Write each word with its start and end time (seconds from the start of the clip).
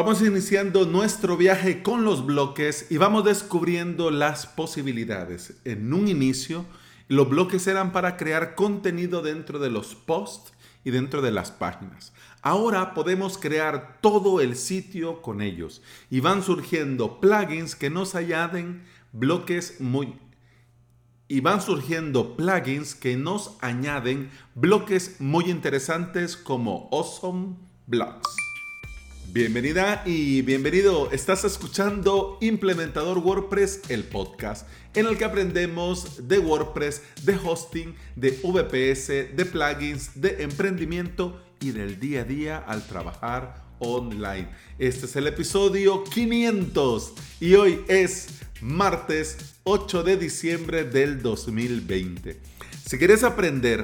Vamos 0.00 0.22
iniciando 0.22 0.84
nuestro 0.86 1.36
viaje 1.36 1.82
con 1.82 2.04
los 2.04 2.24
bloques 2.24 2.86
y 2.88 2.98
vamos 2.98 3.24
descubriendo 3.24 4.12
las 4.12 4.46
posibilidades. 4.46 5.54
En 5.64 5.92
un 5.92 6.06
inicio, 6.06 6.64
los 7.08 7.28
bloques 7.28 7.66
eran 7.66 7.90
para 7.90 8.16
crear 8.16 8.54
contenido 8.54 9.22
dentro 9.22 9.58
de 9.58 9.70
los 9.70 9.96
posts 9.96 10.52
y 10.84 10.92
dentro 10.92 11.20
de 11.20 11.32
las 11.32 11.50
páginas. 11.50 12.12
Ahora 12.42 12.94
podemos 12.94 13.38
crear 13.38 13.98
todo 14.00 14.40
el 14.40 14.54
sitio 14.54 15.20
con 15.20 15.42
ellos 15.42 15.82
y 16.10 16.20
van 16.20 16.44
surgiendo 16.44 17.18
plugins 17.20 17.74
que 17.74 17.90
nos 17.90 18.14
añaden 18.14 18.84
bloques 19.10 19.80
muy 19.80 20.14
y 21.26 21.40
van 21.40 21.60
surgiendo 21.60 22.36
plugins 22.36 22.94
que 22.94 23.16
nos 23.16 23.56
añaden 23.62 24.30
bloques 24.54 25.20
muy 25.20 25.50
interesantes 25.50 26.36
como 26.36 26.88
Awesome 26.92 27.56
Blocks. 27.88 28.47
Bienvenida 29.30 30.02
y 30.06 30.40
bienvenido. 30.40 31.10
Estás 31.12 31.44
escuchando 31.44 32.38
Implementador 32.40 33.18
WordPress, 33.18 33.82
el 33.90 34.04
podcast, 34.04 34.66
en 34.94 35.04
el 35.04 35.18
que 35.18 35.26
aprendemos 35.26 36.26
de 36.26 36.38
WordPress, 36.38 37.02
de 37.24 37.36
hosting, 37.36 37.94
de 38.16 38.30
VPS, 38.30 39.36
de 39.36 39.44
plugins, 39.44 40.18
de 40.18 40.42
emprendimiento 40.42 41.42
y 41.60 41.72
del 41.72 42.00
día 42.00 42.22
a 42.22 42.24
día 42.24 42.58
al 42.58 42.86
trabajar 42.86 43.66
online. 43.80 44.48
Este 44.78 45.04
es 45.04 45.14
el 45.14 45.26
episodio 45.26 46.04
500 46.04 47.12
y 47.40 47.54
hoy 47.54 47.80
es 47.86 48.28
martes 48.62 49.36
8 49.64 50.04
de 50.04 50.16
diciembre 50.16 50.84
del 50.84 51.20
2020. 51.20 52.40
Si 52.86 52.96
quieres 52.96 53.22
aprender 53.24 53.82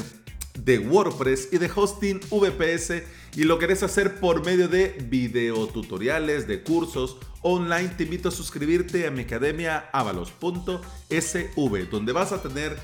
de 0.59 0.79
WordPress 0.79 1.49
y 1.53 1.59
de 1.59 1.71
hosting 1.75 2.21
VPS 2.31 3.03
y 3.37 3.45
lo 3.45 3.59
querés 3.59 3.83
hacer 3.83 4.21
por 4.21 4.45
medio 4.45 4.69
de 4.69 4.97
videotutoriales, 5.09 6.47
de 6.47 6.63
cursos 6.63 7.17
online, 7.43 7.89
te 7.91 8.05
invito 8.05 8.29
a 8.29 8.33
suscribirte 8.33 9.07
a 9.07 9.11
mi 9.11 9.23
academia 9.23 9.89
avalos.sv, 9.93 10.81
donde 11.91 12.13
vas 12.13 12.33
a 12.33 12.43
tener 12.43 12.77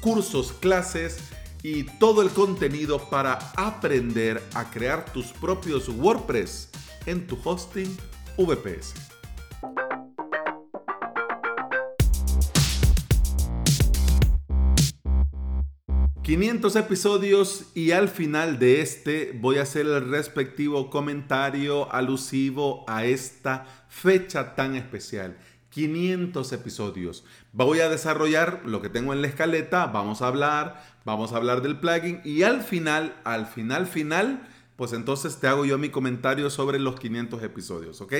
cursos, 0.00 0.52
clases 0.52 1.18
y 1.62 1.84
todo 1.84 2.22
el 2.22 2.30
contenido 2.30 2.98
para 3.10 3.38
aprender 3.56 4.42
a 4.54 4.70
crear 4.70 5.12
tus 5.12 5.26
propios 5.26 5.88
WordPress 5.88 6.70
en 7.06 7.26
tu 7.26 7.38
hosting 7.44 7.96
VPS. 8.36 9.17
500 16.28 16.76
episodios 16.76 17.70
y 17.74 17.92
al 17.92 18.10
final 18.10 18.58
de 18.58 18.82
este 18.82 19.32
voy 19.40 19.56
a 19.56 19.62
hacer 19.62 19.86
el 19.86 20.10
respectivo 20.10 20.90
comentario 20.90 21.90
alusivo 21.90 22.84
a 22.86 23.06
esta 23.06 23.64
fecha 23.88 24.54
tan 24.54 24.76
especial. 24.76 25.38
500 25.70 26.52
episodios. 26.52 27.24
Voy 27.54 27.80
a 27.80 27.88
desarrollar 27.88 28.60
lo 28.66 28.82
que 28.82 28.90
tengo 28.90 29.14
en 29.14 29.22
la 29.22 29.28
escaleta, 29.28 29.86
vamos 29.86 30.20
a 30.20 30.26
hablar, 30.26 30.84
vamos 31.06 31.32
a 31.32 31.38
hablar 31.38 31.62
del 31.62 31.80
plugin 31.80 32.20
y 32.26 32.42
al 32.42 32.60
final, 32.60 33.16
al 33.24 33.46
final, 33.46 33.86
final, 33.86 34.46
pues 34.76 34.92
entonces 34.92 35.40
te 35.40 35.46
hago 35.46 35.64
yo 35.64 35.78
mi 35.78 35.88
comentario 35.88 36.50
sobre 36.50 36.78
los 36.78 37.00
500 37.00 37.42
episodios, 37.42 38.02
¿ok? 38.02 38.12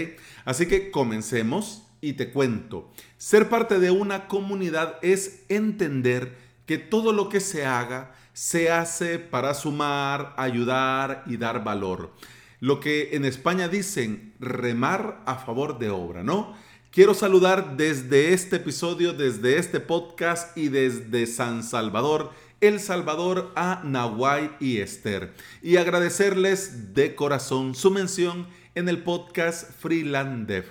Así 0.46 0.64
que 0.64 0.90
comencemos 0.90 1.82
y 2.00 2.14
te 2.14 2.30
cuento. 2.30 2.90
Ser 3.18 3.50
parte 3.50 3.78
de 3.78 3.90
una 3.90 4.28
comunidad 4.28 4.98
es 5.02 5.44
entender 5.50 6.47
que 6.69 6.77
todo 6.77 7.14
lo 7.14 7.30
que 7.30 7.41
se 7.41 7.64
haga 7.64 8.12
se 8.34 8.70
hace 8.70 9.19
para 9.19 9.55
sumar, 9.55 10.34
ayudar 10.36 11.25
y 11.25 11.38
dar 11.38 11.64
valor. 11.64 12.12
Lo 12.60 12.78
que 12.78 13.16
en 13.16 13.25
España 13.25 13.69
dicen 13.69 14.34
remar 14.38 15.22
a 15.25 15.36
favor 15.36 15.78
de 15.78 15.88
obra, 15.88 16.22
¿no? 16.22 16.55
Quiero 16.91 17.14
saludar 17.14 17.78
desde 17.78 18.34
este 18.34 18.56
episodio, 18.56 19.14
desde 19.14 19.56
este 19.56 19.80
podcast 19.80 20.56
y 20.58 20.69
desde 20.69 21.27
San 21.27 21.62
Salvador, 21.62 22.33
El 22.60 22.81
Salvador 22.81 23.50
a 23.56 23.81
Nahuay 23.84 24.50
y 24.60 24.76
Esther 24.78 25.32
y 25.62 25.78
agradecerles 25.78 26.92
de 26.92 27.15
corazón 27.15 27.75
su 27.75 27.91
mención 27.91 28.47
en 28.75 28.91
el 28.91 29.03
podcast 29.03 29.71
Freeland 29.81 30.65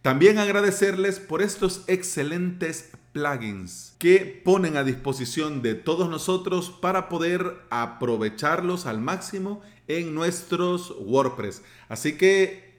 También 0.00 0.38
agradecerles 0.38 1.20
por 1.20 1.42
estos 1.42 1.84
excelentes 1.88 2.90
plugins 3.16 3.94
que 3.98 4.42
ponen 4.44 4.76
a 4.76 4.84
disposición 4.84 5.62
de 5.62 5.74
todos 5.74 6.10
nosotros 6.10 6.68
para 6.68 7.08
poder 7.08 7.62
aprovecharlos 7.70 8.84
al 8.84 9.00
máximo 9.00 9.62
en 9.88 10.14
nuestros 10.14 10.94
WordPress. 11.00 11.62
Así 11.88 12.18
que 12.18 12.76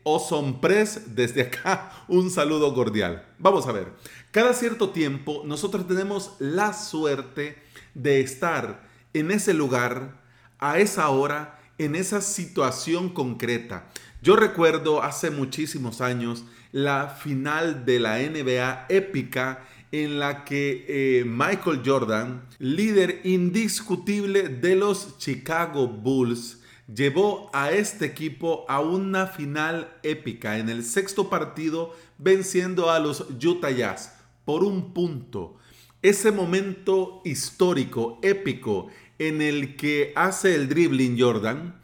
Press, 0.62 1.16
desde 1.16 1.42
acá 1.42 1.92
un 2.08 2.30
saludo 2.30 2.72
cordial. 2.75 3.25
Vamos 3.40 3.66
a 3.66 3.72
ver, 3.72 3.94
cada 4.30 4.53
cierto 4.53 4.92
tiempo 4.92 5.42
nosotros 5.44 5.88
tenemos 5.88 6.36
la 6.38 6.72
suerte 6.74 7.58
de 7.96 8.22
estar 8.22 8.88
en 9.14 9.31
ese 9.31 9.56
lugar, 9.56 10.22
a 10.59 10.78
esa 10.78 11.09
hora, 11.09 11.59
en 11.80 11.96
esa 11.96 12.22
situación 12.22 13.09
concreta. 13.09 13.90
Yo 14.22 14.36
recuerdo 14.36 15.02
hace 15.02 15.31
muchísimos 15.31 16.00
años 16.00 16.46
la 16.72 17.09
final 17.09 17.86
de 17.86 18.00
la 18.00 18.19
NBA 18.19 18.86
épica 18.90 19.66
en 19.92 20.20
la 20.20 20.44
que 20.44 20.86
eh, 20.88 21.24
Michael 21.25 21.81
Jordan, 21.86 22.48
líder 22.59 23.22
indiscutible 23.24 24.50
de 24.50 24.75
los 24.75 25.18
Chicago 25.18 25.88
Bulls, 25.88 26.59
llevó 26.94 27.50
a 27.53 27.72
este 27.72 28.06
equipo 28.06 28.66
a 28.70 28.80
una 28.80 29.28
final 29.28 29.94
épica 30.03 30.58
en 30.58 30.70
el 30.70 30.84
sexto 30.84 31.30
partido 31.30 31.94
venciendo 32.18 32.90
a 32.90 33.00
los 33.00 33.25
Utah 33.44 33.72
Jazz 33.72 34.14
por 34.46 34.64
un 34.64 34.94
punto. 34.94 35.58
Ese 36.02 36.31
momento 36.31 37.22
histórico, 37.25 38.19
épico, 38.22 38.88
en 39.19 39.42
el 39.42 39.75
que 39.75 40.14
hace 40.16 40.56
el 40.56 40.69
dribbling 40.69 41.19
Jordan, 41.19 41.81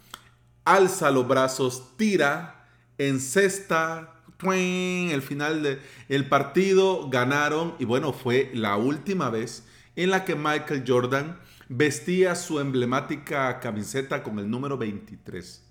alza 0.66 1.12
los 1.12 1.28
brazos, 1.28 1.98
tira, 1.98 2.70
encesta, 2.98 4.13
el 4.52 5.22
final 5.22 5.80
del 6.10 6.28
partido 6.28 7.10
ganaron 7.10 7.76
y 7.80 7.86
bueno, 7.86 8.14
fue 8.14 8.52
la 8.54 8.78
última 8.78 9.30
vez 9.30 9.64
en 9.96 10.10
la 10.10 10.26
que 10.26 10.36
Michael 10.36 10.84
Jordan 10.86 11.40
vestía 11.70 12.36
su 12.36 12.60
emblemática 12.60 13.60
camiseta 13.60 14.24
con 14.24 14.40
el 14.40 14.50
número 14.50 14.78
23. 14.78 15.64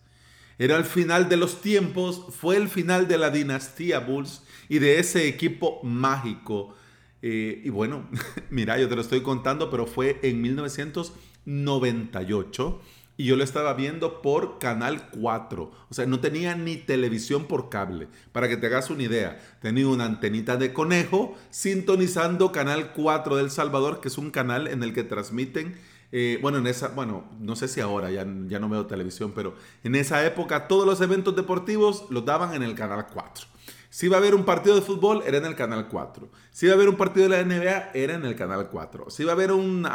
Era 0.58 0.76
el 0.76 0.84
final 0.84 1.28
de 1.28 1.36
los 1.36 1.60
tiempos, 1.60 2.26
fue 2.30 2.56
el 2.56 2.68
final 2.68 3.08
de 3.08 3.18
la 3.18 3.30
dinastía 3.30 3.98
Bulls 4.00 4.42
y 4.68 4.78
de 4.78 4.98
ese 4.98 5.26
equipo 5.26 5.80
mágico. 5.82 6.74
Eh, 7.20 7.60
y 7.64 7.70
bueno, 7.70 8.08
mira, 8.50 8.78
yo 8.78 8.88
te 8.88 8.96
lo 8.96 9.02
estoy 9.02 9.22
contando, 9.22 9.70
pero 9.70 9.86
fue 9.86 10.18
en 10.22 10.42
1998 10.42 12.80
y 13.22 13.26
yo 13.26 13.36
lo 13.36 13.44
estaba 13.44 13.74
viendo 13.74 14.20
por 14.20 14.58
Canal 14.58 15.08
4. 15.10 15.70
O 15.88 15.94
sea, 15.94 16.06
no 16.06 16.18
tenía 16.18 16.56
ni 16.56 16.76
televisión 16.76 17.44
por 17.44 17.68
cable. 17.68 18.08
Para 18.32 18.48
que 18.48 18.56
te 18.56 18.66
hagas 18.66 18.90
una 18.90 19.04
idea, 19.04 19.40
tenía 19.60 19.86
una 19.86 20.06
antenita 20.06 20.56
de 20.56 20.72
conejo 20.72 21.38
sintonizando 21.48 22.50
Canal 22.50 22.92
4 22.92 23.36
del 23.36 23.52
Salvador, 23.52 24.00
que 24.00 24.08
es 24.08 24.18
un 24.18 24.32
canal 24.32 24.66
en 24.66 24.82
el 24.82 24.92
que 24.92 25.04
transmiten, 25.04 25.76
eh, 26.10 26.40
bueno, 26.42 26.58
en 26.58 26.66
esa, 26.66 26.88
bueno, 26.88 27.22
no 27.38 27.54
sé 27.54 27.68
si 27.68 27.80
ahora 27.80 28.10
ya, 28.10 28.26
ya 28.48 28.58
no 28.58 28.68
veo 28.68 28.86
televisión, 28.86 29.30
pero 29.32 29.54
en 29.84 29.94
esa 29.94 30.26
época 30.26 30.66
todos 30.66 30.84
los 30.84 31.00
eventos 31.00 31.36
deportivos 31.36 32.06
los 32.10 32.24
daban 32.24 32.54
en 32.54 32.64
el 32.64 32.74
Canal 32.74 33.06
4. 33.06 33.46
Si 33.88 34.06
iba 34.06 34.16
a 34.16 34.18
haber 34.18 34.34
un 34.34 34.44
partido 34.44 34.74
de 34.74 34.82
fútbol, 34.82 35.22
era 35.24 35.38
en 35.38 35.44
el 35.44 35.54
Canal 35.54 35.86
4. 35.86 36.28
Si 36.50 36.66
iba 36.66 36.74
a 36.74 36.76
haber 36.76 36.88
un 36.88 36.96
partido 36.96 37.28
de 37.28 37.36
la 37.36 37.44
NBA, 37.44 37.92
era 37.94 38.14
en 38.14 38.24
el 38.24 38.34
Canal 38.34 38.68
4. 38.68 39.10
Si 39.10 39.22
iba 39.22 39.30
a 39.30 39.36
haber 39.36 39.52
un 39.52 39.86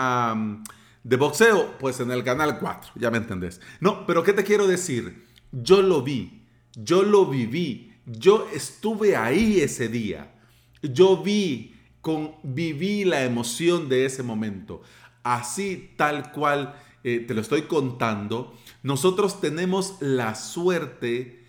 de 1.07 1.15
boxeo, 1.15 1.77
pues 1.79 2.01
en 2.01 2.11
el 2.11 2.21
canal 2.21 2.59
4, 2.59 2.91
ya 2.95 3.09
me 3.09 3.17
entendés. 3.17 3.61
No, 3.79 4.05
pero 4.05 4.23
¿qué 4.23 4.33
te 4.33 4.43
quiero 4.43 4.67
decir? 4.67 5.25
Yo 5.53 5.81
lo 5.81 6.01
vi, 6.01 6.43
yo 6.75 7.01
lo 7.03 7.27
viví, 7.27 7.93
yo 8.05 8.45
estuve 8.53 9.15
ahí 9.15 9.61
ese 9.61 9.87
día. 9.87 10.35
Yo 10.81 11.23
vi, 11.23 11.75
con, 12.01 12.35
viví 12.43 13.05
la 13.05 13.23
emoción 13.23 13.87
de 13.87 14.05
ese 14.05 14.21
momento. 14.21 14.81
Así 15.23 15.93
tal 15.95 16.33
cual 16.33 16.75
eh, 17.05 17.23
te 17.25 17.33
lo 17.33 17.39
estoy 17.39 17.61
contando, 17.63 18.53
nosotros 18.83 19.39
tenemos 19.39 19.95
la 20.01 20.35
suerte 20.35 21.45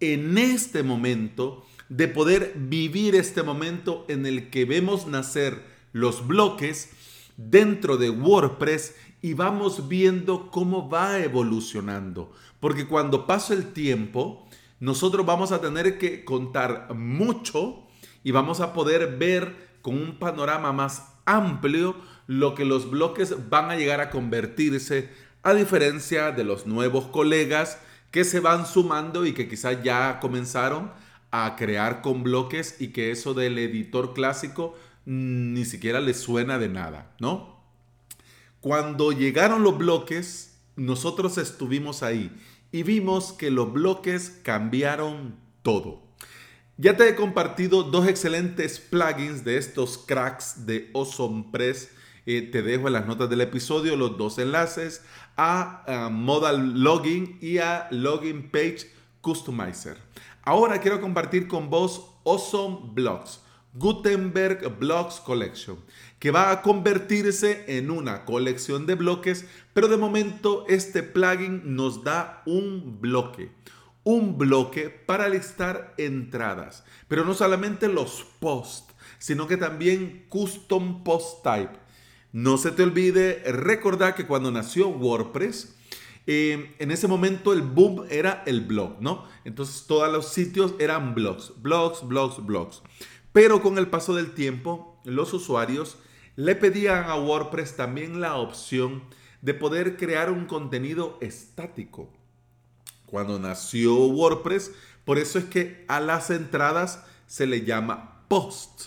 en 0.00 0.36
este 0.36 0.82
momento 0.82 1.64
de 1.88 2.08
poder 2.08 2.54
vivir 2.56 3.14
este 3.14 3.44
momento 3.44 4.04
en 4.08 4.26
el 4.26 4.50
que 4.50 4.64
vemos 4.64 5.06
nacer 5.06 5.62
los 5.92 6.26
bloques 6.26 6.90
dentro 7.36 7.96
de 7.96 8.10
WordPress 8.10 8.94
y 9.22 9.34
vamos 9.34 9.88
viendo 9.88 10.50
cómo 10.50 10.88
va 10.88 11.18
evolucionando. 11.18 12.32
Porque 12.60 12.86
cuando 12.86 13.26
pasa 13.26 13.54
el 13.54 13.72
tiempo, 13.72 14.48
nosotros 14.80 15.24
vamos 15.24 15.52
a 15.52 15.60
tener 15.60 15.98
que 15.98 16.24
contar 16.24 16.94
mucho 16.94 17.86
y 18.22 18.30
vamos 18.30 18.60
a 18.60 18.72
poder 18.72 19.16
ver 19.16 19.78
con 19.82 19.94
un 19.94 20.18
panorama 20.18 20.72
más 20.72 21.12
amplio 21.24 21.96
lo 22.26 22.54
que 22.54 22.64
los 22.64 22.90
bloques 22.90 23.48
van 23.48 23.70
a 23.70 23.76
llegar 23.76 24.00
a 24.00 24.10
convertirse, 24.10 25.10
a 25.42 25.54
diferencia 25.54 26.32
de 26.32 26.44
los 26.44 26.66
nuevos 26.66 27.06
colegas 27.06 27.78
que 28.10 28.24
se 28.24 28.40
van 28.40 28.66
sumando 28.66 29.26
y 29.26 29.32
que 29.32 29.48
quizás 29.48 29.82
ya 29.82 30.18
comenzaron 30.20 30.90
a 31.30 31.54
crear 31.56 32.02
con 32.02 32.22
bloques 32.22 32.80
y 32.80 32.88
que 32.88 33.10
eso 33.10 33.34
del 33.34 33.58
editor 33.58 34.14
clásico 34.14 34.74
ni 35.06 35.64
siquiera 35.64 36.00
les 36.00 36.18
suena 36.18 36.58
de 36.58 36.68
nada, 36.68 37.14
¿no? 37.20 37.64
Cuando 38.60 39.12
llegaron 39.12 39.62
los 39.62 39.78
bloques, 39.78 40.58
nosotros 40.74 41.38
estuvimos 41.38 42.02
ahí 42.02 42.30
y 42.72 42.82
vimos 42.82 43.32
que 43.32 43.50
los 43.50 43.72
bloques 43.72 44.40
cambiaron 44.42 45.36
todo. 45.62 46.02
Ya 46.76 46.96
te 46.96 47.08
he 47.08 47.14
compartido 47.14 47.84
dos 47.84 48.06
excelentes 48.06 48.80
plugins 48.80 49.44
de 49.44 49.56
estos 49.56 49.96
cracks 49.96 50.66
de 50.66 50.90
Awesome 50.92 51.46
Press. 51.50 51.90
Eh, 52.26 52.42
te 52.42 52.60
dejo 52.62 52.88
en 52.88 52.92
las 52.92 53.06
notas 53.06 53.30
del 53.30 53.40
episodio 53.40 53.96
los 53.96 54.18
dos 54.18 54.38
enlaces 54.38 55.02
a, 55.36 55.84
a 55.86 56.10
Modal 56.10 56.82
Login 56.82 57.38
y 57.40 57.58
a 57.58 57.88
Login 57.92 58.50
Page 58.50 58.90
Customizer. 59.20 59.96
Ahora 60.42 60.80
quiero 60.80 61.00
compartir 61.00 61.48
con 61.48 61.70
vos 61.70 62.10
Awesome 62.24 62.92
Blocks, 62.92 63.40
Gutenberg 63.78 64.78
Blocks 64.78 65.20
Collection, 65.20 65.78
que 66.18 66.30
va 66.30 66.50
a 66.50 66.62
convertirse 66.62 67.64
en 67.68 67.90
una 67.90 68.24
colección 68.24 68.86
de 68.86 68.94
bloques, 68.94 69.44
pero 69.72 69.88
de 69.88 69.96
momento 69.96 70.64
este 70.68 71.02
plugin 71.02 71.76
nos 71.76 72.04
da 72.04 72.42
un 72.46 73.00
bloque, 73.00 73.50
un 74.04 74.38
bloque 74.38 74.88
para 74.88 75.28
listar 75.28 75.94
entradas, 75.98 76.84
pero 77.08 77.24
no 77.24 77.34
solamente 77.34 77.88
los 77.88 78.26
posts, 78.40 78.94
sino 79.18 79.46
que 79.46 79.56
también 79.56 80.26
custom 80.28 81.04
post 81.04 81.42
type. 81.42 81.78
No 82.32 82.58
se 82.58 82.70
te 82.70 82.82
olvide 82.82 83.42
recordar 83.50 84.14
que 84.14 84.26
cuando 84.26 84.50
nació 84.50 84.88
WordPress, 84.88 85.76
Em, 86.28 86.72
en 86.80 86.90
ese 86.90 87.06
momento 87.06 87.52
el 87.52 87.62
boom 87.62 88.04
era 88.10 88.42
el 88.46 88.62
blog, 88.62 89.00
¿no? 89.00 89.26
Entonces 89.44 89.86
todos 89.86 90.12
los 90.12 90.28
sitios 90.30 90.74
eran 90.80 91.14
blogs, 91.14 91.52
blogs, 91.62 92.06
blogs, 92.06 92.44
blogs. 92.44 92.82
Pero 93.36 93.60
con 93.60 93.76
el 93.76 93.88
paso 93.88 94.14
del 94.14 94.32
tiempo, 94.32 94.98
los 95.04 95.34
usuarios 95.34 95.98
le 96.36 96.54
pedían 96.54 97.04
a 97.04 97.16
WordPress 97.16 97.76
también 97.76 98.22
la 98.22 98.36
opción 98.36 99.02
de 99.42 99.52
poder 99.52 99.98
crear 99.98 100.30
un 100.30 100.46
contenido 100.46 101.18
estático. 101.20 102.08
Cuando 103.04 103.38
nació 103.38 103.94
WordPress, 104.06 104.72
por 105.04 105.18
eso 105.18 105.38
es 105.38 105.44
que 105.44 105.84
a 105.86 106.00
las 106.00 106.30
entradas 106.30 107.04
se 107.26 107.46
le 107.46 107.66
llama 107.66 108.22
post. 108.28 108.84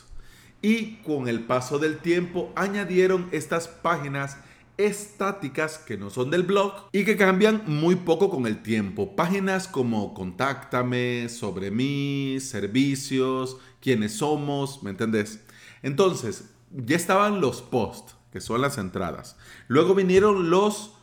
Y 0.64 0.96
con 1.04 1.28
el 1.28 1.42
paso 1.42 1.78
del 1.78 2.00
tiempo 2.00 2.52
añadieron 2.56 3.30
estas 3.32 3.68
páginas 3.68 4.36
estáticas 4.80 5.78
que 5.78 5.98
no 5.98 6.10
son 6.10 6.32
del 6.32 6.44
blog 6.44 6.72
y 6.94 7.04
que 7.04 7.18
cambian 7.18 7.64
muy 7.68 7.98
poco 7.98 8.30
con 8.30 8.48
el 8.48 8.64
tiempo. 8.64 9.14
Páginas 9.14 9.68
como 9.68 10.14
Contáctame, 10.14 11.28
sobre 11.28 11.70
mí, 11.70 12.38
servicios, 12.40 13.58
quiénes 13.82 14.14
somos, 14.14 14.82
¿me 14.82 14.92
entendés? 14.92 15.42
Entonces, 15.84 16.50
ya 16.72 16.96
estaban 16.96 17.42
los 17.42 17.62
posts, 17.62 18.16
que 18.32 18.40
son 18.40 18.62
las 18.62 18.78
entradas. 18.78 19.36
Luego 19.68 19.94
vinieron 19.96 20.50
los 20.50 20.94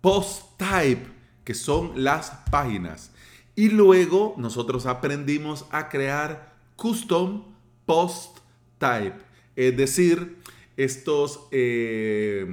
post 0.00 0.56
type, 0.56 1.08
que 1.42 1.54
son 1.54 2.04
las 2.04 2.30
páginas. 2.52 3.10
Y 3.56 3.68
luego 3.68 4.36
nosotros 4.38 4.86
aprendimos 4.86 5.66
a 5.72 5.88
crear 5.88 6.54
custom 6.76 7.42
post 7.84 8.38
type, 8.78 9.16
es 9.56 9.76
decir, 9.76 10.38
estos 10.76 11.40
eh, 11.52 12.46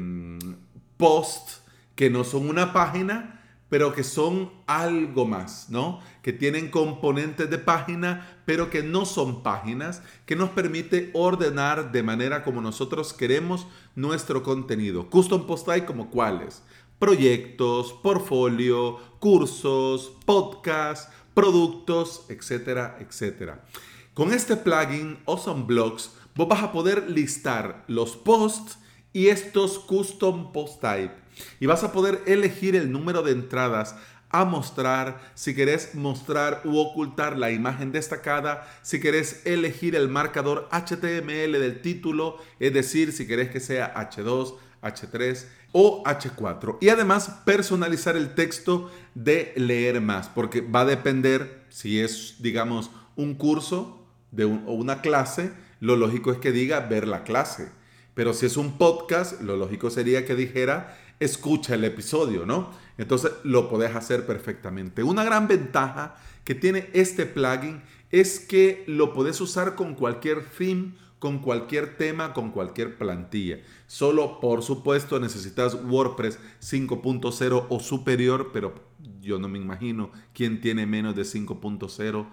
post 1.02 1.50
que 1.96 2.12
no 2.12 2.24
son 2.24 2.48
una 2.48 2.74
página, 2.74 3.42
pero 3.70 3.92
que 3.94 4.04
son 4.04 4.52
algo 4.68 5.26
más, 5.26 5.70
¿no? 5.70 6.00
Que 6.22 6.32
tienen 6.32 6.70
componentes 6.70 7.50
de 7.50 7.58
página, 7.58 8.40
pero 8.46 8.70
que 8.70 8.84
no 8.84 9.06
son 9.06 9.42
páginas, 9.44 10.04
que 10.28 10.36
nos 10.36 10.52
permite 10.52 11.10
ordenar 11.14 11.92
de 11.92 12.04
manera 12.04 12.44
como 12.44 12.62
nosotros 12.62 13.14
queremos 13.14 13.66
nuestro 13.96 14.44
contenido. 14.44 15.10
Custom 15.10 15.48
post 15.48 15.66
type 15.66 15.86
como 15.86 16.12
cuáles? 16.12 16.62
Proyectos, 17.00 17.94
portfolio, 17.94 19.00
cursos, 19.20 20.14
podcasts, 20.26 21.12
productos, 21.34 22.26
etcétera, 22.30 22.98
etcétera. 23.00 23.66
Con 24.14 24.34
este 24.34 24.56
plugin 24.56 25.18
Awesome 25.26 25.64
Blocks, 25.64 26.12
vos 26.36 26.48
vas 26.48 26.62
a 26.62 26.72
poder 26.72 27.10
listar 27.10 27.86
los 27.88 28.16
posts 28.18 28.78
y 29.14 29.28
estos 29.28 29.80
custom 29.80 30.52
post 30.52 30.82
type. 30.82 31.14
Y 31.60 31.66
vas 31.66 31.84
a 31.84 31.92
poder 31.92 32.22
elegir 32.26 32.76
el 32.76 32.92
número 32.92 33.24
de 33.24 33.32
entradas 33.32 33.96
a 34.32 34.46
mostrar, 34.46 35.20
si 35.36 35.54
querés 35.54 35.94
mostrar 35.94 36.62
u 36.64 36.78
ocultar 36.78 37.38
la 37.38 37.52
imagen 37.52 37.92
destacada, 37.92 38.68
si 38.82 39.00
querés 39.00 39.46
elegir 39.46 39.96
el 39.96 40.08
marcador 40.08 40.70
HTML 40.72 41.52
del 41.52 41.82
título, 41.82 42.38
es 42.60 42.74
decir, 42.74 43.12
si 43.12 43.28
querés 43.28 43.50
que 43.50 43.60
sea 43.60 43.94
H2, 43.94 44.56
H3 44.82 45.46
o 45.74 46.04
H4. 46.04 46.78
Y 46.82 46.90
además 46.90 47.42
personalizar 47.46 48.16
el 48.16 48.34
texto 48.34 48.90
de 49.16 49.54
leer 49.58 50.02
más, 50.02 50.30
porque 50.30 50.62
va 50.62 50.82
a 50.82 50.86
depender 50.86 51.66
si 51.70 52.00
es, 52.00 52.36
digamos, 52.40 52.90
un 53.16 53.36
curso 53.36 54.08
de 54.32 54.46
o 54.46 54.74
una 54.74 55.02
clase, 55.02 55.52
lo 55.80 55.98
lógico 55.98 56.32
es 56.32 56.38
que 56.38 56.52
diga 56.52 56.80
ver 56.80 57.08
la 57.08 57.24
clase. 57.24 57.70
Pero 58.14 58.34
si 58.34 58.46
es 58.46 58.58
un 58.58 58.78
podcast, 58.78 59.42
lo 59.42 59.56
lógico 59.56 59.90
sería 59.90 60.26
que 60.26 60.36
dijera, 60.36 60.98
escucha 61.20 61.76
el 61.76 61.84
episodio, 61.84 62.46
¿no? 62.46 62.72
Entonces 62.98 63.32
lo 63.44 63.70
podés 63.70 63.96
hacer 63.96 64.26
perfectamente. 64.26 65.04
Una 65.04 65.24
gran 65.24 65.48
ventaja 65.48 66.16
que 66.44 66.56
tiene 66.56 66.90
este 66.94 67.26
plugin 67.26 67.82
es 68.10 68.40
que 68.40 68.84
lo 68.88 69.14
podés 69.14 69.40
usar 69.40 69.76
con 69.76 69.96
cualquier 69.96 70.44
theme, 70.44 70.94
con 71.20 71.40
cualquier 71.40 71.98
tema, 71.98 72.34
con 72.34 72.52
cualquier 72.52 72.98
plantilla. 72.98 73.60
Solo, 73.88 74.40
por 74.40 74.64
supuesto, 74.64 75.20
necesitas 75.20 75.76
WordPress 75.76 76.40
5.0 76.62 77.68
o 77.70 77.80
superior, 77.80 78.50
pero 78.52 78.74
yo 79.22 79.38
no 79.38 79.48
me 79.48 79.60
imagino 79.60 80.12
quién 80.34 80.60
tiene 80.60 80.86
menos 80.86 81.16
de 81.16 81.22
5.0 81.22 82.28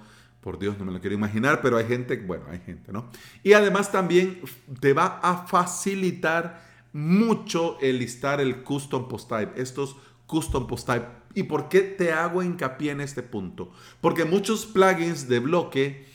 por 0.49 0.59
Dios, 0.59 0.79
no 0.79 0.87
me 0.87 0.93
lo 0.93 1.01
quiero 1.03 1.15
imaginar, 1.15 1.61
pero 1.61 1.77
hay 1.77 1.85
gente, 1.85 2.17
bueno, 2.17 2.47
hay 2.49 2.61
gente, 2.61 2.91
¿no? 2.91 3.11
Y 3.43 3.53
además 3.53 3.93
también 3.93 4.41
te 4.81 4.95
va 4.95 5.21
a 5.23 5.47
facilitar 5.47 6.63
mucho 6.95 7.79
el 7.83 7.99
listar 7.99 8.41
el 8.41 8.63
custom 8.63 9.09
post 9.09 9.29
type, 9.29 9.61
estos 9.61 9.97
custom 10.27 10.67
post 10.67 10.87
type. 10.87 11.07
¿Y 11.35 11.43
por 11.43 11.69
qué 11.69 11.83
te 11.83 12.13
hago 12.13 12.43
hincapié 12.43 12.93
en 12.93 13.03
este 13.03 13.23
punto? 13.23 13.73
Porque 14.01 14.25
muchos 14.25 14.65
plugins 14.65 15.29
de 15.29 15.39
bloque 15.39 16.07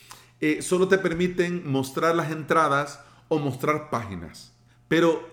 eh, 0.41 0.63
solo 0.63 0.87
te 0.87 0.97
permiten 0.97 1.71
mostrar 1.71 2.15
las 2.15 2.31
entradas 2.31 3.01
o 3.27 3.37
mostrar 3.37 3.91
páginas. 3.91 4.51
Pero 4.87 5.29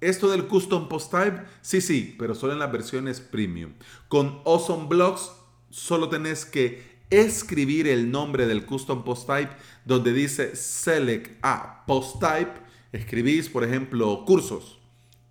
esto 0.00 0.30
del 0.30 0.46
custom 0.46 0.88
post 0.88 1.10
type, 1.10 1.42
sí, 1.60 1.82
sí, 1.82 2.16
pero 2.18 2.34
solo 2.34 2.54
en 2.54 2.60
las 2.60 2.72
versiones 2.72 3.20
premium. 3.20 3.74
Con 4.08 4.40
Awesome 4.46 4.86
Blocks 4.86 5.32
solo 5.68 6.08
tenés 6.08 6.46
que 6.46 6.91
escribir 7.12 7.86
el 7.86 8.10
nombre 8.10 8.46
del 8.46 8.64
custom 8.64 9.04
post 9.04 9.28
type 9.28 9.52
donde 9.84 10.12
dice 10.12 10.56
select 10.56 11.38
a 11.42 11.84
post 11.86 12.18
type. 12.20 12.52
Escribís, 12.92 13.48
por 13.48 13.64
ejemplo, 13.64 14.24
cursos, 14.24 14.80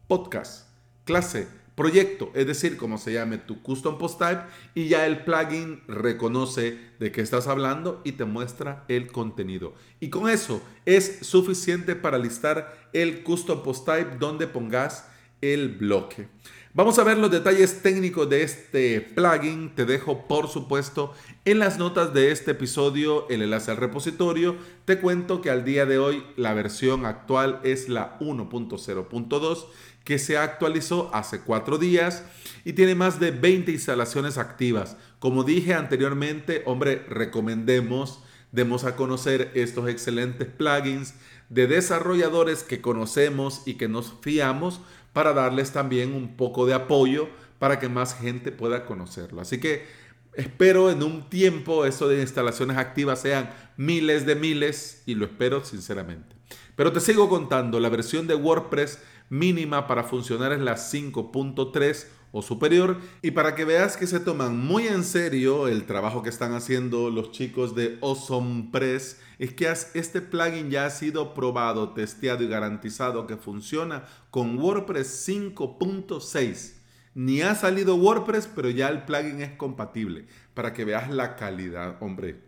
podcast, 0.07 0.67
clase, 1.03 1.47
proyecto, 1.75 2.31
es 2.35 2.45
decir, 2.45 2.77
como 2.77 2.97
se 2.97 3.13
llame 3.13 3.39
tu 3.39 3.63
custom 3.63 3.97
post 3.97 4.19
type 4.19 4.41
y 4.75 4.87
ya 4.87 5.07
el 5.07 5.23
plugin 5.23 5.81
reconoce 5.87 6.77
de 6.99 7.11
qué 7.11 7.21
estás 7.21 7.47
hablando 7.47 8.01
y 8.03 8.13
te 8.13 8.25
muestra 8.25 8.85
el 8.87 9.11
contenido. 9.11 9.73
Y 9.99 10.09
con 10.09 10.29
eso 10.29 10.61
es 10.85 11.19
suficiente 11.21 11.95
para 11.95 12.19
listar 12.19 12.89
el 12.93 13.23
custom 13.23 13.63
post 13.63 13.85
type 13.85 14.17
donde 14.19 14.47
pongas 14.47 15.07
el 15.41 15.69
bloque. 15.69 16.27
Vamos 16.73 16.97
a 16.99 17.03
ver 17.03 17.17
los 17.17 17.29
detalles 17.29 17.81
técnicos 17.81 18.29
de 18.29 18.43
este 18.43 19.01
plugin. 19.01 19.75
Te 19.75 19.83
dejo, 19.83 20.25
por 20.27 20.47
supuesto, 20.47 21.13
en 21.43 21.59
las 21.59 21.77
notas 21.77 22.13
de 22.13 22.31
este 22.31 22.51
episodio 22.51 23.27
el 23.29 23.41
enlace 23.41 23.71
al 23.71 23.77
repositorio. 23.77 24.55
Te 24.85 24.97
cuento 24.99 25.41
que 25.41 25.49
al 25.49 25.65
día 25.65 25.85
de 25.85 25.99
hoy 25.99 26.23
la 26.37 26.53
versión 26.53 27.05
actual 27.05 27.59
es 27.63 27.89
la 27.89 28.17
1.0.2 28.19 29.65
que 30.05 30.17
se 30.17 30.37
actualizó 30.37 31.13
hace 31.13 31.41
cuatro 31.41 31.77
días 31.77 32.23
y 32.63 32.73
tiene 32.73 32.95
más 32.95 33.19
de 33.19 33.31
20 33.31 33.71
instalaciones 33.71 34.37
activas. 34.37 34.95
Como 35.19 35.43
dije 35.43 35.73
anteriormente, 35.73 36.63
hombre, 36.65 37.05
recomendemos, 37.09 38.23
demos 38.51 38.83
a 38.83 38.95
conocer 38.95 39.51
estos 39.55 39.89
excelentes 39.89 40.47
plugins 40.47 41.15
de 41.49 41.67
desarrolladores 41.67 42.63
que 42.63 42.81
conocemos 42.81 43.63
y 43.65 43.73
que 43.73 43.89
nos 43.89 44.13
fiamos 44.21 44.79
para 45.13 45.33
darles 45.33 45.71
también 45.71 46.13
un 46.13 46.35
poco 46.35 46.65
de 46.65 46.73
apoyo 46.73 47.29
para 47.59 47.79
que 47.79 47.89
más 47.89 48.15
gente 48.15 48.51
pueda 48.51 48.85
conocerlo. 48.85 49.41
Así 49.41 49.59
que 49.59 49.85
espero 50.33 50.89
en 50.89 51.03
un 51.03 51.29
tiempo 51.29 51.85
eso 51.85 52.07
de 52.07 52.21
instalaciones 52.21 52.77
activas 52.77 53.21
sean 53.21 53.49
miles 53.77 54.25
de 54.25 54.35
miles 54.35 55.03
y 55.05 55.15
lo 55.15 55.25
espero 55.25 55.63
sinceramente. 55.63 56.35
Pero 56.75 56.91
te 56.91 56.99
sigo 56.99 57.29
contando, 57.29 57.79
la 57.79 57.89
versión 57.89 58.27
de 58.27 58.35
WordPress 58.35 58.99
mínima 59.29 59.87
para 59.87 60.03
funcionar 60.03 60.51
es 60.51 60.59
la 60.59 60.75
5.3 60.75 62.07
o 62.31 62.41
superior. 62.41 62.97
Y 63.21 63.31
para 63.31 63.55
que 63.55 63.65
veas 63.65 63.97
que 63.97 64.07
se 64.07 64.19
toman 64.19 64.57
muy 64.57 64.87
en 64.87 65.03
serio 65.03 65.67
el 65.67 65.85
trabajo 65.85 66.23
que 66.23 66.29
están 66.29 66.53
haciendo 66.53 67.09
los 67.09 67.31
chicos 67.31 67.75
de 67.75 67.97
Awesome 68.01 68.69
Press, 68.71 69.19
es 69.39 69.53
que 69.53 69.73
este 69.93 70.21
plugin 70.21 70.69
ya 70.69 70.85
ha 70.85 70.89
sido 70.89 71.33
probado, 71.33 71.93
testeado 71.93 72.43
y 72.43 72.47
garantizado 72.47 73.27
que 73.27 73.37
funciona 73.37 74.05
con 74.29 74.57
WordPress 74.57 75.27
5.6. 75.27 76.73
Ni 77.13 77.41
ha 77.41 77.55
salido 77.55 77.95
WordPress, 77.95 78.47
pero 78.55 78.69
ya 78.69 78.87
el 78.87 79.03
plugin 79.03 79.41
es 79.41 79.51
compatible. 79.53 80.27
Para 80.53 80.73
que 80.73 80.85
veas 80.85 81.09
la 81.09 81.35
calidad, 81.35 81.97
hombre. 82.01 82.39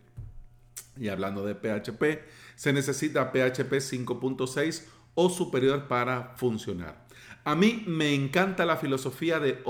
Y 0.96 1.08
hablando 1.08 1.44
de 1.44 1.54
PHP, 1.54 2.20
se 2.54 2.72
necesita 2.72 3.30
PHP 3.32 3.72
5.6 3.72 4.84
o 5.14 5.28
superior 5.28 5.88
para 5.88 6.34
funcionar. 6.36 7.03
A 7.44 7.54
mí 7.54 7.84
me 7.86 8.14
encanta 8.14 8.64
la 8.64 8.78
filosofía 8.78 9.38
de 9.38 9.62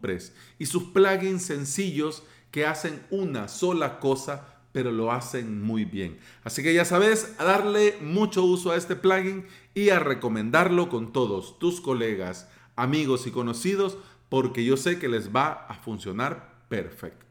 Press 0.00 0.32
y 0.58 0.66
sus 0.66 0.84
plugins 0.84 1.42
sencillos 1.42 2.22
que 2.52 2.64
hacen 2.64 3.02
una 3.10 3.48
sola 3.48 3.98
cosa, 3.98 4.62
pero 4.70 4.92
lo 4.92 5.10
hacen 5.10 5.60
muy 5.60 5.84
bien. 5.84 6.18
Así 6.44 6.62
que 6.62 6.72
ya 6.72 6.84
sabes, 6.84 7.34
a 7.38 7.44
darle 7.44 7.96
mucho 8.00 8.44
uso 8.44 8.70
a 8.70 8.76
este 8.76 8.94
plugin 8.94 9.46
y 9.74 9.90
a 9.90 9.98
recomendarlo 9.98 10.88
con 10.88 11.12
todos 11.12 11.58
tus 11.58 11.80
colegas, 11.80 12.48
amigos 12.76 13.26
y 13.26 13.32
conocidos, 13.32 13.98
porque 14.28 14.64
yo 14.64 14.76
sé 14.76 15.00
que 15.00 15.08
les 15.08 15.34
va 15.34 15.66
a 15.68 15.74
funcionar 15.74 16.66
perfecto. 16.68 17.26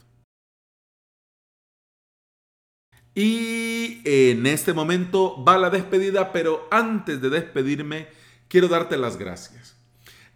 Y 3.16 4.02
en 4.04 4.46
este 4.46 4.74
momento 4.74 5.44
va 5.44 5.58
la 5.58 5.70
despedida, 5.70 6.34
pero 6.34 6.68
antes 6.70 7.22
de 7.22 7.30
despedirme, 7.30 8.08
quiero 8.48 8.68
darte 8.68 8.98
las 8.98 9.18
gracias. 9.18 9.77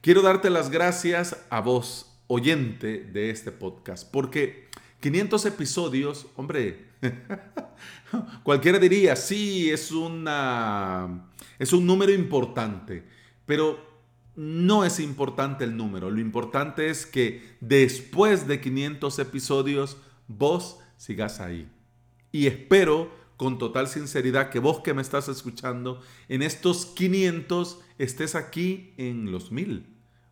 Quiero 0.02 0.24
darte 0.24 0.50
las 0.50 0.72
gracias 0.72 1.46
a 1.52 1.62
vos, 1.62 2.18
oyente 2.26 3.04
de 3.14 3.30
este 3.30 3.52
podcast, 3.52 4.12
porque 4.12 4.68
500 5.00 5.46
episodios, 5.46 6.26
hombre, 6.36 6.88
cualquiera 8.44 8.80
diría, 8.80 9.16
sí, 9.16 9.70
es, 9.70 9.92
una, 9.92 11.30
es 11.60 11.72
un 11.72 11.86
número 11.86 12.12
importante, 12.12 13.04
pero 13.46 13.80
no 14.36 14.86
es 14.86 15.00
importante 15.00 15.66
el 15.66 15.78
número, 15.78 16.10
lo 16.10 16.20
importante 16.20 16.90
es 16.90 17.06
que 17.06 17.58
después 17.60 18.48
de 18.48 18.60
500 18.60 19.20
episodios 19.20 19.98
vos 20.28 20.80
sigas 20.98 21.40
ahí. 21.40 21.70
Y 22.32 22.48
espero 22.48 23.12
con 23.38 23.60
total 23.60 23.88
sinceridad 23.88 24.50
que 24.50 24.58
vos 24.58 24.80
que 24.80 24.96
me 24.96 25.04
estás 25.04 25.28
escuchando, 25.28 26.02
en 26.28 26.42
estos 26.42 26.88
500 26.88 27.82
estés 28.00 28.34
aquí 28.34 28.96
en 28.98 29.32
los 29.32 29.52
1000 29.52 29.91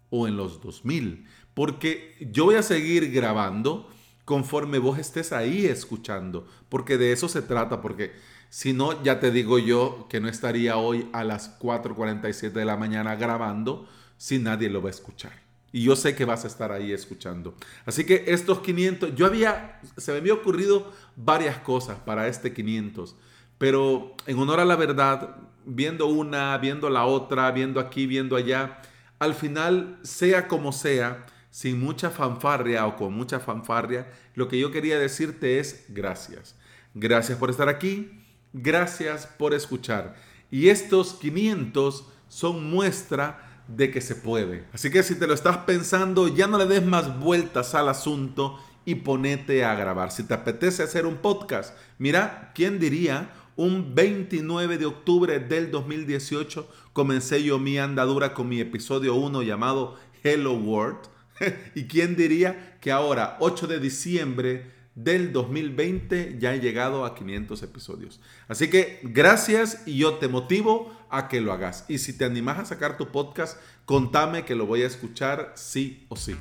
o 0.10 0.28
en 0.28 0.38
los 0.38 0.62
2000. 0.62 1.26
Porque 1.54 2.16
yo 2.32 2.46
voy 2.46 2.56
a 2.56 2.64
seguir 2.64 3.12
grabando 3.12 3.90
conforme 4.26 4.80
vos 4.80 5.00
estés 5.00 5.32
ahí 5.34 5.66
escuchando. 5.66 6.48
Porque 6.70 6.98
de 6.98 7.12
eso 7.12 7.28
se 7.28 7.42
trata. 7.42 7.82
Porque 7.82 8.14
si 8.50 8.74
no, 8.74 9.04
ya 9.04 9.20
te 9.20 9.32
digo 9.32 9.60
yo 9.60 10.08
que 10.10 10.20
no 10.20 10.28
estaría 10.28 10.78
hoy 10.78 11.10
a 11.14 11.24
las 11.24 11.60
4.47 11.60 12.52
de 12.52 12.66
la 12.66 12.78
mañana 12.78 13.16
grabando 13.16 13.88
si 14.18 14.40
nadie 14.40 14.70
lo 14.70 14.82
va 14.82 14.90
a 14.90 14.92
escuchar. 14.92 15.50
Y 15.72 15.84
yo 15.84 15.96
sé 15.96 16.16
que 16.16 16.26
vas 16.26 16.44
a 16.46 16.48
estar 16.48 16.72
ahí 16.72 16.92
escuchando. 16.92 17.56
Así 17.86 18.04
que 18.04 18.26
estos 18.28 18.60
500, 18.60 19.16
yo 19.16 19.26
había, 19.26 19.80
se 19.98 20.12
me 20.12 20.18
había 20.18 20.34
ocurrido 20.34 20.92
varias 21.16 21.58
cosas 21.60 22.00
para 22.00 22.28
este 22.28 22.54
500, 22.54 23.16
pero 23.58 24.16
en 24.26 24.40
honor 24.40 24.62
a 24.62 24.66
la 24.66 24.76
verdad, 24.76 25.38
viendo 25.66 26.08
una, 26.08 26.58
viendo 26.58 26.90
la 26.90 27.06
otra, 27.06 27.52
viendo 27.52 27.80
aquí, 27.80 28.08
viendo 28.08 28.36
allá, 28.36 28.82
al 29.20 29.36
final, 29.36 30.00
sea 30.02 30.48
como 30.48 30.72
sea, 30.72 31.26
sin 31.52 31.80
mucha 31.80 32.10
fanfarria 32.10 32.86
o 32.88 32.96
con 32.96 33.14
mucha 33.14 33.40
fanfarria, 33.40 34.08
lo 34.36 34.48
que 34.48 34.60
yo 34.60 34.72
quería 34.72 34.98
decirte 34.98 35.60
es 35.60 35.86
gracias. 35.90 36.56
Gracias 36.94 37.38
por 37.38 37.50
estar 37.50 37.70
aquí, 37.70 38.12
gracias 38.54 39.28
por 39.28 39.54
escuchar. 39.54 40.16
Y 40.52 40.70
estos 40.70 41.14
500 41.16 42.06
son 42.28 42.70
muestra 42.70 43.64
de 43.68 43.92
que 43.92 44.02
se 44.02 44.16
puede. 44.16 44.66
Así 44.74 44.90
que 44.90 45.04
si 45.04 45.16
te 45.16 45.28
lo 45.28 45.34
estás 45.34 45.58
pensando, 45.58 46.28
ya 46.28 46.48
no 46.48 46.58
le 46.58 46.66
des 46.66 46.86
más 46.86 47.20
vueltas 47.20 47.76
al 47.76 47.90
asunto 47.90 48.60
y 48.86 48.96
ponete 48.96 49.64
a 49.64 49.76
grabar. 49.76 50.12
Si 50.12 50.24
te 50.24 50.34
apetece 50.34 50.82
hacer 50.82 51.06
un 51.06 51.18
podcast, 51.18 51.76
mira, 51.98 52.52
¿quién 52.56 52.80
diría? 52.80 53.30
Un 53.60 53.94
29 53.94 54.78
de 54.78 54.86
octubre 54.86 55.38
del 55.38 55.70
2018 55.70 56.66
comencé 56.94 57.44
yo 57.44 57.60
mi 57.60 57.78
andadura 57.78 58.34
con 58.34 58.48
mi 58.48 58.62
episodio 58.62 59.16
1 59.16 59.44
llamado 59.44 59.98
Hello 60.24 60.54
World. 60.54 61.00
¿Y 61.76 61.84
quién 61.84 62.16
diría 62.16 62.78
que 62.80 62.90
ahora, 62.90 63.36
8 63.42 63.68
de 63.68 63.82
diciembre 63.82 64.72
del 64.96 65.34
2020 65.34 66.38
ya 66.40 66.56
he 66.56 66.62
llegado 66.62 67.04
a 67.04 67.14
500 67.14 67.62
episodios. 67.64 68.22
Así 68.48 68.70
que 68.70 69.02
gracias 69.04 69.84
y 69.86 69.98
yo 69.98 70.14
te 70.14 70.30
motivo 70.30 70.98
a 71.10 71.28
que 71.28 71.42
lo 71.42 71.52
hagas. 71.52 71.84
Y 71.90 71.98
si 71.98 72.18
te 72.18 72.24
animas 72.24 72.60
a 72.60 72.66
sacar 72.66 72.96
tu 72.96 73.10
podcast, 73.10 73.58
contame 73.84 74.46
que 74.46 74.56
lo 74.56 74.68
voy 74.68 74.84
a 74.84 74.88
escuchar 74.88 75.52
sí 75.58 76.06
o 76.08 76.16
sí. 76.16 76.34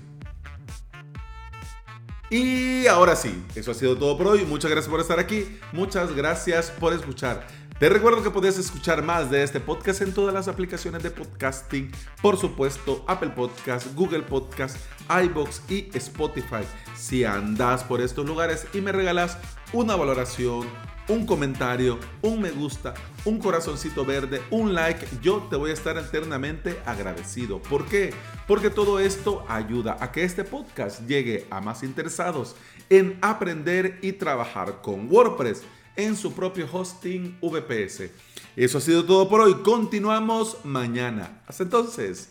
Y 2.30 2.86
ahora 2.86 3.16
sí, 3.16 3.42
eso 3.54 3.70
ha 3.70 3.74
sido 3.74 3.96
todo 3.96 4.16
por 4.18 4.26
hoy. 4.26 4.44
Muchas 4.44 4.70
gracias 4.70 4.90
por 4.90 5.00
estar 5.00 5.18
aquí. 5.18 5.58
Muchas 5.72 6.14
gracias 6.14 6.70
por 6.70 6.92
escuchar. 6.92 7.46
Te 7.78 7.88
recuerdo 7.88 8.24
que 8.24 8.30
puedes 8.30 8.58
escuchar 8.58 9.04
más 9.04 9.30
de 9.30 9.44
este 9.44 9.60
podcast 9.60 10.02
en 10.02 10.12
todas 10.12 10.34
las 10.34 10.48
aplicaciones 10.48 11.00
de 11.04 11.12
podcasting, 11.12 11.92
por 12.20 12.36
supuesto 12.36 13.04
Apple 13.06 13.30
Podcast, 13.30 13.94
Google 13.94 14.22
Podcast, 14.22 14.76
iBox 15.08 15.62
y 15.70 15.88
Spotify. 15.94 16.64
Si 16.96 17.24
andas 17.24 17.84
por 17.84 18.00
estos 18.00 18.26
lugares 18.26 18.66
y 18.74 18.80
me 18.80 18.90
regalas 18.90 19.38
una 19.72 19.94
valoración, 19.94 20.66
un 21.08 21.24
comentario, 21.24 21.98
un 22.22 22.40
me 22.40 22.50
gusta, 22.50 22.94
un 23.24 23.38
corazoncito 23.38 24.04
verde, 24.04 24.42
un 24.50 24.74
like, 24.74 25.06
yo 25.22 25.46
te 25.50 25.56
voy 25.56 25.70
a 25.70 25.74
estar 25.74 25.96
eternamente 25.96 26.78
agradecido. 26.84 27.60
¿Por 27.62 27.86
qué? 27.86 28.12
Porque 28.46 28.70
todo 28.70 29.00
esto 29.00 29.44
ayuda 29.48 29.96
a 30.00 30.12
que 30.12 30.24
este 30.24 30.44
podcast 30.44 31.06
llegue 31.06 31.46
a 31.50 31.60
más 31.60 31.82
interesados 31.82 32.54
en 32.90 33.18
aprender 33.22 33.98
y 34.02 34.12
trabajar 34.12 34.80
con 34.82 35.10
WordPress 35.10 35.62
en 35.96 36.16
su 36.16 36.32
propio 36.32 36.68
hosting 36.70 37.38
VPS. 37.40 38.10
Eso 38.54 38.78
ha 38.78 38.80
sido 38.80 39.04
todo 39.04 39.28
por 39.28 39.40
hoy. 39.40 39.54
Continuamos 39.62 40.58
mañana. 40.64 41.42
Hasta 41.46 41.64
entonces. 41.64 42.30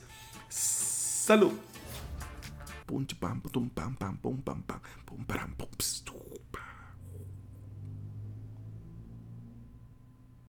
Salud. 0.50 1.52
pam 2.86 3.42
pam 3.42 3.70
pam 3.70 4.18
pam 4.18 4.42
pam 4.42 4.64